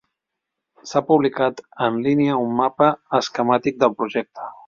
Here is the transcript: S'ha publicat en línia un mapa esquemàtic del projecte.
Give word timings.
S'ha 0.91 1.01
publicat 1.09 1.61
en 1.89 2.01
línia 2.07 2.39
un 2.47 2.57
mapa 2.61 2.89
esquemàtic 3.21 3.81
del 3.85 3.97
projecte. 4.03 4.51